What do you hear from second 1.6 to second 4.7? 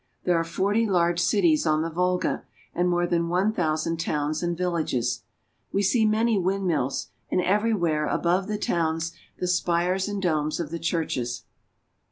on the Volga, and more than one thousand towns and